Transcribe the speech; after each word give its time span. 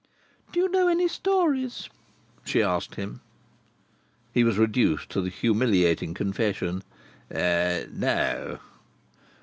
"Do 0.51 0.59
you 0.59 0.67
know 0.67 0.87
any 0.87 1.07
stories?" 1.07 1.87
she 2.43 2.63
asked 2.63 2.95
him. 2.95 3.21
He 4.33 4.43
was 4.43 4.57
reduced 4.57 5.09
to 5.11 5.21
the 5.21 5.29
humiliating 5.29 6.15
confession: 6.15 6.81
"No." 7.29 8.57